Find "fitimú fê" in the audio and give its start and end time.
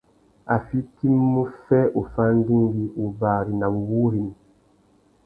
0.67-1.79